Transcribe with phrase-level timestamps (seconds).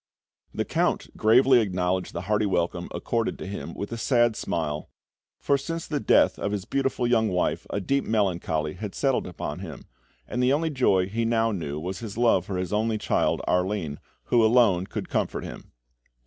[0.51, 4.89] The Count gravely acknowledged the hearty welcome accorded to him with a sad smile,
[5.37, 9.59] for since the death of his beautiful young wife a deep melancholy had settled upon
[9.59, 9.85] him,
[10.27, 13.99] and the only joy he now knew was his love for his only child, Arline,
[14.23, 15.71] who alone could comfort him.